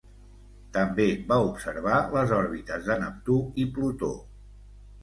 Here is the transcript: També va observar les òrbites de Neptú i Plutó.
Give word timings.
També 0.77 1.05
va 1.33 1.37
observar 1.49 1.99
les 2.17 2.35
òrbites 2.41 2.89
de 2.89 2.97
Neptú 3.05 3.39
i 3.67 3.69
Plutó. 3.79 4.15